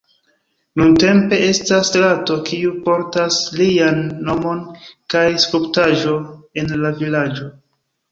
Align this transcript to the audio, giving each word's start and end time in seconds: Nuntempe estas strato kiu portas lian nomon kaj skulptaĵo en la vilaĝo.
Nuntempe 0.79 1.37
estas 1.47 1.83
strato 1.91 2.37
kiu 2.47 2.71
portas 2.87 3.37
lian 3.59 4.01
nomon 4.29 4.63
kaj 5.15 5.21
skulptaĵo 5.45 6.15
en 6.63 6.73
la 6.87 6.93
vilaĝo. 7.03 7.47